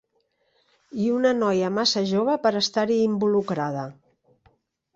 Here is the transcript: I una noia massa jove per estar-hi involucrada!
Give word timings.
I 1.03 1.09
una 1.17 1.33
noia 1.41 1.69
massa 1.75 2.03
jove 2.13 2.37
per 2.47 2.55
estar-hi 2.63 2.99
involucrada! 3.11 3.87